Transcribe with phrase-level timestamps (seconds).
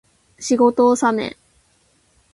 [0.39, 1.37] 仕事納め